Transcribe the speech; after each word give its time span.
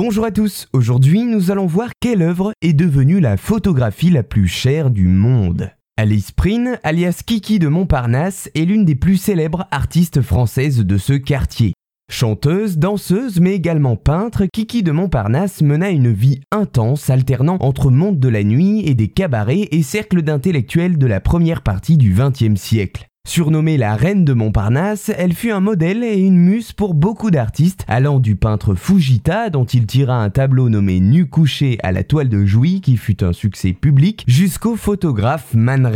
Bonjour 0.00 0.24
à 0.24 0.30
tous, 0.30 0.68
aujourd'hui 0.72 1.24
nous 1.24 1.50
allons 1.50 1.66
voir 1.66 1.90
quelle 1.98 2.22
œuvre 2.22 2.52
est 2.62 2.72
devenue 2.72 3.18
la 3.18 3.36
photographie 3.36 4.10
la 4.10 4.22
plus 4.22 4.46
chère 4.46 4.90
du 4.90 5.08
monde. 5.08 5.72
Alice 5.96 6.30
Prin, 6.30 6.76
alias 6.84 7.22
Kiki 7.26 7.58
de 7.58 7.66
Montparnasse, 7.66 8.48
est 8.54 8.64
l'une 8.64 8.84
des 8.84 8.94
plus 8.94 9.16
célèbres 9.16 9.66
artistes 9.72 10.22
françaises 10.22 10.78
de 10.78 10.98
ce 10.98 11.14
quartier. 11.14 11.72
Chanteuse, 12.12 12.78
danseuse, 12.78 13.40
mais 13.40 13.56
également 13.56 13.96
peintre, 13.96 14.44
Kiki 14.52 14.84
de 14.84 14.92
Montparnasse 14.92 15.62
mena 15.62 15.90
une 15.90 16.12
vie 16.12 16.42
intense 16.52 17.10
alternant 17.10 17.56
entre 17.58 17.90
monde 17.90 18.20
de 18.20 18.28
la 18.28 18.44
nuit 18.44 18.86
et 18.86 18.94
des 18.94 19.08
cabarets 19.08 19.66
et 19.72 19.82
cercles 19.82 20.22
d'intellectuels 20.22 20.96
de 20.96 21.06
la 21.08 21.18
première 21.18 21.62
partie 21.62 21.96
du 21.96 22.14
XXe 22.14 22.54
siècle. 22.54 23.08
Surnommée 23.28 23.76
la 23.76 23.94
reine 23.94 24.24
de 24.24 24.32
Montparnasse, 24.32 25.12
elle 25.14 25.34
fut 25.34 25.50
un 25.50 25.60
modèle 25.60 26.02
et 26.02 26.16
une 26.16 26.38
muse 26.38 26.72
pour 26.72 26.94
beaucoup 26.94 27.30
d'artistes, 27.30 27.84
allant 27.86 28.20
du 28.20 28.36
peintre 28.36 28.74
Fujita, 28.74 29.50
dont 29.50 29.66
il 29.66 29.84
tira 29.84 30.16
un 30.16 30.30
tableau 30.30 30.70
nommé 30.70 30.98
Nu 30.98 31.26
couché 31.26 31.76
à 31.82 31.92
la 31.92 32.04
toile 32.04 32.30
de 32.30 32.46
Jouy, 32.46 32.80
qui 32.80 32.96
fut 32.96 33.22
un 33.22 33.34
succès 33.34 33.74
public, 33.74 34.24
jusqu'au 34.26 34.76
photographe 34.76 35.52
Man 35.52 35.92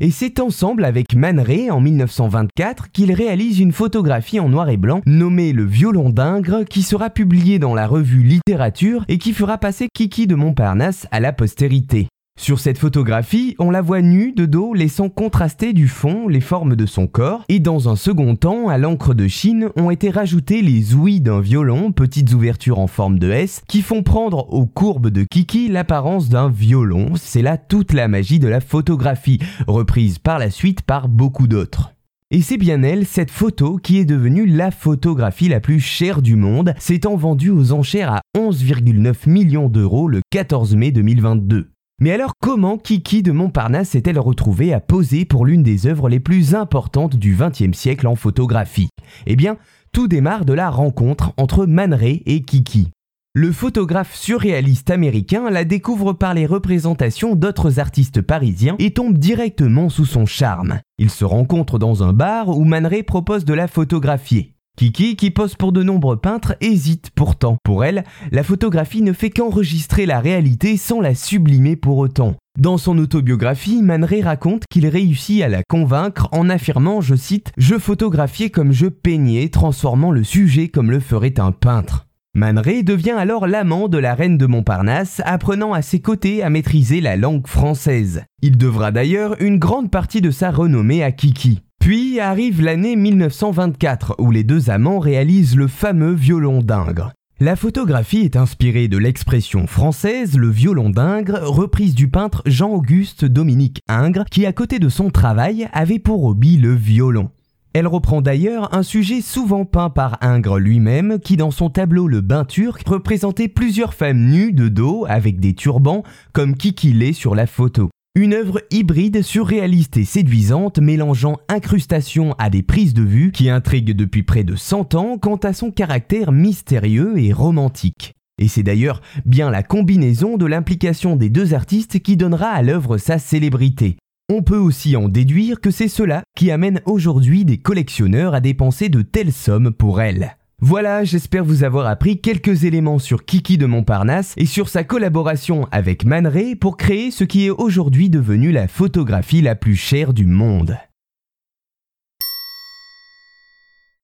Et 0.00 0.10
c'est 0.10 0.40
ensemble 0.40 0.84
avec 0.84 1.14
Man 1.14 1.44
en 1.70 1.80
1924 1.80 2.90
qu'il 2.90 3.12
réalise 3.12 3.60
une 3.60 3.72
photographie 3.72 4.40
en 4.40 4.48
noir 4.48 4.68
et 4.68 4.76
blanc 4.76 5.00
nommée 5.06 5.52
Le 5.52 5.64
violon 5.64 6.10
d'Ingres 6.10 6.64
qui 6.68 6.82
sera 6.82 7.08
publiée 7.08 7.60
dans 7.60 7.76
la 7.76 7.86
revue 7.86 8.24
Littérature 8.24 9.04
et 9.06 9.18
qui 9.18 9.32
fera 9.32 9.58
passer 9.58 9.86
Kiki 9.94 10.26
de 10.26 10.34
Montparnasse 10.34 11.06
à 11.12 11.20
la 11.20 11.32
postérité. 11.32 12.08
Sur 12.44 12.58
cette 12.58 12.76
photographie, 12.76 13.56
on 13.58 13.70
la 13.70 13.80
voit 13.80 14.02
nue 14.02 14.32
de 14.32 14.44
dos 14.44 14.74
laissant 14.74 15.08
contraster 15.08 15.72
du 15.72 15.88
fond 15.88 16.28
les 16.28 16.42
formes 16.42 16.76
de 16.76 16.84
son 16.84 17.06
corps 17.06 17.42
et 17.48 17.58
dans 17.58 17.88
un 17.88 17.96
second 17.96 18.36
temps, 18.36 18.68
à 18.68 18.76
l'encre 18.76 19.14
de 19.14 19.28
Chine, 19.28 19.70
ont 19.76 19.90
été 19.90 20.10
rajoutées 20.10 20.60
les 20.60 20.94
ouïes 20.94 21.22
d'un 21.22 21.40
violon, 21.40 21.90
petites 21.90 22.34
ouvertures 22.34 22.80
en 22.80 22.86
forme 22.86 23.18
de 23.18 23.30
S, 23.30 23.62
qui 23.66 23.80
font 23.80 24.02
prendre 24.02 24.52
aux 24.52 24.66
courbes 24.66 25.08
de 25.08 25.24
Kiki 25.24 25.68
l'apparence 25.68 26.28
d'un 26.28 26.50
violon. 26.50 27.12
C'est 27.14 27.40
là 27.40 27.56
toute 27.56 27.94
la 27.94 28.08
magie 28.08 28.40
de 28.40 28.48
la 28.48 28.60
photographie, 28.60 29.38
reprise 29.66 30.18
par 30.18 30.38
la 30.38 30.50
suite 30.50 30.82
par 30.82 31.08
beaucoup 31.08 31.46
d'autres. 31.46 31.92
Et 32.30 32.42
c'est 32.42 32.58
bien 32.58 32.82
elle, 32.82 33.06
cette 33.06 33.30
photo, 33.30 33.78
qui 33.78 33.98
est 33.98 34.04
devenue 34.04 34.44
la 34.44 34.70
photographie 34.70 35.48
la 35.48 35.60
plus 35.60 35.80
chère 35.80 36.20
du 36.20 36.36
monde, 36.36 36.74
s'étant 36.78 37.16
vendue 37.16 37.50
aux 37.50 37.72
enchères 37.72 38.12
à 38.12 38.20
11,9 38.36 39.30
millions 39.30 39.70
d'euros 39.70 40.08
le 40.08 40.20
14 40.30 40.74
mai 40.74 40.90
2022. 40.90 41.73
Mais 42.00 42.10
alors 42.10 42.32
comment 42.42 42.76
Kiki 42.76 43.22
de 43.22 43.30
Montparnasse 43.30 43.90
s'est-elle 43.90 44.18
retrouvée 44.18 44.72
à 44.74 44.80
poser 44.80 45.24
pour 45.24 45.46
l'une 45.46 45.62
des 45.62 45.86
œuvres 45.86 46.08
les 46.08 46.18
plus 46.18 46.54
importantes 46.56 47.16
du 47.16 47.36
XXe 47.36 47.76
siècle 47.76 48.08
en 48.08 48.16
photographie? 48.16 48.88
Eh 49.26 49.36
bien, 49.36 49.58
tout 49.92 50.08
démarre 50.08 50.44
de 50.44 50.52
la 50.52 50.70
rencontre 50.70 51.32
entre 51.36 51.66
Man 51.66 51.96
et 52.02 52.42
Kiki. 52.42 52.90
Le 53.36 53.52
photographe 53.52 54.14
surréaliste 54.14 54.90
américain 54.90 55.50
la 55.50 55.64
découvre 55.64 56.12
par 56.12 56.34
les 56.34 56.46
représentations 56.46 57.36
d'autres 57.36 57.78
artistes 57.78 58.22
parisiens 58.22 58.76
et 58.78 58.92
tombe 58.92 59.18
directement 59.18 59.88
sous 59.88 60.04
son 60.04 60.26
charme. 60.26 60.80
Ils 60.98 61.10
se 61.10 61.24
rencontrent 61.24 61.78
dans 61.78 62.02
un 62.02 62.12
bar 62.12 62.48
où 62.48 62.64
Man 62.64 62.88
propose 63.04 63.44
de 63.44 63.54
la 63.54 63.66
photographier. 63.68 64.53
Kiki, 64.76 65.14
qui 65.14 65.30
pose 65.30 65.54
pour 65.54 65.70
de 65.70 65.84
nombreux 65.84 66.16
peintres, 66.16 66.56
hésite 66.60 67.10
pourtant. 67.14 67.58
Pour 67.62 67.84
elle, 67.84 68.02
la 68.32 68.42
photographie 68.42 69.02
ne 69.02 69.12
fait 69.12 69.30
qu'enregistrer 69.30 70.04
la 70.04 70.18
réalité 70.18 70.76
sans 70.76 71.00
la 71.00 71.14
sublimer 71.14 71.76
pour 71.76 71.98
autant. 71.98 72.34
Dans 72.58 72.78
son 72.78 72.98
autobiographie, 72.98 73.82
Man 73.82 74.04
raconte 74.04 74.64
qu'il 74.70 74.86
réussit 74.86 75.42
à 75.42 75.48
la 75.48 75.62
convaincre 75.62 76.28
en 76.32 76.48
affirmant, 76.50 77.00
je 77.00 77.14
cite, 77.14 77.52
Je 77.56 77.78
photographiais 77.78 78.50
comme 78.50 78.72
je 78.72 78.86
peignais, 78.86 79.48
transformant 79.48 80.10
le 80.10 80.24
sujet 80.24 80.68
comme 80.68 80.90
le 80.90 81.00
ferait 81.00 81.38
un 81.38 81.52
peintre. 81.52 82.06
Man 82.36 82.60
devient 82.60 83.12
alors 83.12 83.46
l'amant 83.46 83.88
de 83.88 83.98
la 83.98 84.14
reine 84.14 84.38
de 84.38 84.46
Montparnasse, 84.46 85.22
apprenant 85.24 85.72
à 85.72 85.82
ses 85.82 86.00
côtés 86.00 86.42
à 86.42 86.50
maîtriser 86.50 87.00
la 87.00 87.16
langue 87.16 87.46
française. 87.46 88.24
Il 88.42 88.58
devra 88.58 88.90
d'ailleurs 88.90 89.40
une 89.40 89.60
grande 89.60 89.88
partie 89.88 90.20
de 90.20 90.32
sa 90.32 90.50
renommée 90.50 91.04
à 91.04 91.12
Kiki. 91.12 91.63
Puis 91.84 92.18
arrive 92.18 92.62
l'année 92.62 92.96
1924 92.96 94.14
où 94.18 94.30
les 94.30 94.42
deux 94.42 94.70
amants 94.70 95.00
réalisent 95.00 95.54
le 95.54 95.68
fameux 95.68 96.14
violon 96.14 96.62
d'Ingres. 96.62 97.12
La 97.40 97.56
photographie 97.56 98.22
est 98.22 98.36
inspirée 98.36 98.88
de 98.88 98.96
l'expression 98.96 99.66
française 99.66 100.38
le 100.38 100.48
violon 100.48 100.88
d'Ingres, 100.88 101.42
reprise 101.42 101.94
du 101.94 102.08
peintre 102.08 102.42
Jean-Auguste 102.46 103.26
Dominique 103.26 103.82
Ingres, 103.86 104.24
qui 104.30 104.46
à 104.46 104.54
côté 104.54 104.78
de 104.78 104.88
son 104.88 105.10
travail 105.10 105.68
avait 105.74 105.98
pour 105.98 106.24
hobby 106.24 106.56
le 106.56 106.74
violon. 106.74 107.28
Elle 107.74 107.86
reprend 107.86 108.22
d'ailleurs 108.22 108.74
un 108.74 108.82
sujet 108.82 109.20
souvent 109.20 109.66
peint 109.66 109.90
par 109.90 110.16
Ingres 110.22 110.58
lui-même, 110.58 111.18
qui 111.18 111.36
dans 111.36 111.50
son 111.50 111.68
tableau 111.68 112.08
Le 112.08 112.22
Bain 112.22 112.46
turc 112.46 112.88
représentait 112.88 113.48
plusieurs 113.48 113.92
femmes 113.92 114.30
nues 114.30 114.52
de 114.52 114.70
dos 114.70 115.04
avec 115.06 115.38
des 115.38 115.52
turbans, 115.52 116.02
comme 116.32 116.56
Kiki 116.56 116.94
l'est 116.94 117.12
sur 117.12 117.34
la 117.34 117.46
photo. 117.46 117.90
Une 118.16 118.32
œuvre 118.32 118.62
hybride, 118.70 119.22
surréaliste 119.22 119.96
et 119.96 120.04
séduisante, 120.04 120.78
mélangeant 120.78 121.36
incrustation 121.48 122.36
à 122.38 122.48
des 122.48 122.62
prises 122.62 122.94
de 122.94 123.02
vue 123.02 123.32
qui 123.32 123.50
intrigue 123.50 123.90
depuis 123.90 124.22
près 124.22 124.44
de 124.44 124.54
100 124.54 124.94
ans 124.94 125.18
quant 125.18 125.34
à 125.34 125.52
son 125.52 125.72
caractère 125.72 126.30
mystérieux 126.30 127.18
et 127.18 127.32
romantique. 127.32 128.14
Et 128.38 128.46
c'est 128.46 128.62
d'ailleurs 128.62 129.00
bien 129.26 129.50
la 129.50 129.64
combinaison 129.64 130.36
de 130.36 130.46
l'implication 130.46 131.16
des 131.16 131.28
deux 131.28 131.54
artistes 131.54 131.98
qui 131.98 132.16
donnera 132.16 132.50
à 132.50 132.62
l'œuvre 132.62 132.98
sa 132.98 133.18
célébrité. 133.18 133.96
On 134.32 134.42
peut 134.44 134.58
aussi 134.58 134.94
en 134.94 135.08
déduire 135.08 135.60
que 135.60 135.72
c'est 135.72 135.88
cela 135.88 136.22
qui 136.36 136.52
amène 136.52 136.82
aujourd'hui 136.86 137.44
des 137.44 137.58
collectionneurs 137.58 138.32
à 138.32 138.40
dépenser 138.40 138.90
de 138.90 139.02
telles 139.02 139.32
sommes 139.32 139.72
pour 139.72 140.00
elle. 140.00 140.36
Voilà, 140.60 141.04
j'espère 141.04 141.44
vous 141.44 141.64
avoir 141.64 141.86
appris 141.86 142.20
quelques 142.20 142.64
éléments 142.64 142.98
sur 142.98 143.24
Kiki 143.24 143.58
de 143.58 143.66
Montparnasse 143.66 144.34
et 144.36 144.46
sur 144.46 144.68
sa 144.68 144.84
collaboration 144.84 145.66
avec 145.72 146.04
Man 146.04 146.30
pour 146.60 146.76
créer 146.76 147.10
ce 147.10 147.24
qui 147.24 147.46
est 147.46 147.50
aujourd'hui 147.50 148.08
devenu 148.08 148.52
la 148.52 148.68
photographie 148.68 149.42
la 149.42 149.56
plus 149.56 149.76
chère 149.76 150.14
du 150.14 150.26
monde. 150.26 150.78